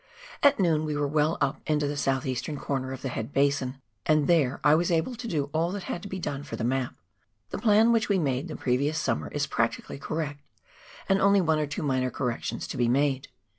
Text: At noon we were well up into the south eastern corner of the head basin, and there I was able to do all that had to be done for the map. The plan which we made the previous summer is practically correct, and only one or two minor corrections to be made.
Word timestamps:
At 0.41 0.59
noon 0.59 0.83
we 0.83 0.95
were 0.95 1.07
well 1.07 1.37
up 1.41 1.61
into 1.67 1.85
the 1.85 1.95
south 1.95 2.25
eastern 2.25 2.57
corner 2.57 2.91
of 2.91 3.03
the 3.03 3.09
head 3.09 3.31
basin, 3.31 3.79
and 4.07 4.25
there 4.25 4.59
I 4.63 4.73
was 4.73 4.89
able 4.89 5.13
to 5.13 5.27
do 5.27 5.51
all 5.53 5.69
that 5.73 5.83
had 5.83 6.01
to 6.01 6.07
be 6.07 6.17
done 6.17 6.41
for 6.41 6.55
the 6.55 6.63
map. 6.63 6.95
The 7.51 7.59
plan 7.59 7.91
which 7.91 8.09
we 8.09 8.17
made 8.17 8.47
the 8.47 8.55
previous 8.55 8.97
summer 8.99 9.27
is 9.27 9.45
practically 9.45 9.99
correct, 9.99 10.41
and 11.07 11.21
only 11.21 11.39
one 11.39 11.59
or 11.59 11.67
two 11.67 11.83
minor 11.83 12.09
corrections 12.09 12.65
to 12.69 12.77
be 12.77 12.87
made. 12.87 13.27